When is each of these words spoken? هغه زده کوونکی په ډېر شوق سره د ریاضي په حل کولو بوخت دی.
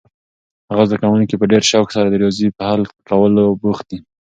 هغه 0.71 0.83
زده 0.89 0.97
کوونکی 1.03 1.35
په 1.39 1.45
ډېر 1.51 1.63
شوق 1.71 1.87
سره 1.95 2.07
د 2.09 2.15
ریاضي 2.21 2.47
په 2.57 2.63
حل 2.69 2.81
کولو 3.09 3.45
بوخت 3.61 3.85
دی. 3.91 3.99